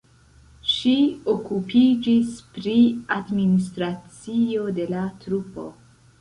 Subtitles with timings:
[0.75, 0.93] Ŝi
[1.33, 2.73] okupiĝis pri
[3.17, 5.69] administracio de la trupo.